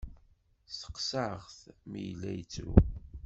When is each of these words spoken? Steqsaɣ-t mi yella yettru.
Steqsaɣ-t 0.69 1.59
mi 1.89 2.01
yella 2.07 2.31
yettru. 2.37 2.73